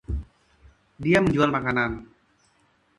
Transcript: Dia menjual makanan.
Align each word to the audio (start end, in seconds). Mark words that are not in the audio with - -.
Dia 1.03 1.21
menjual 1.25 1.51
makanan. 1.57 1.91